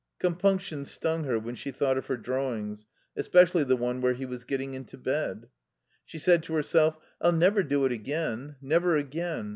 Compunction 0.17 0.83
stung 0.83 1.25
her 1.25 1.37
when 1.37 1.53
she 1.53 1.69
thought 1.69 1.95
of 1.95 2.07
her 2.07 2.17
drawings, 2.17 2.87
especially 3.15 3.63
the 3.63 3.75
one 3.75 4.01
where 4.01 4.15
he 4.15 4.25
was 4.25 4.43
getting 4.45 4.73
into 4.73 4.97
bed. 4.97 5.47
She 6.05 6.17
said 6.17 6.41
to 6.45 6.55
herself: 6.55 6.97
"I'll 7.21 7.31
never 7.33 7.61
do 7.61 7.85
it 7.85 7.91
again. 7.91 8.55
Never 8.63 8.97
again.... 8.97 9.49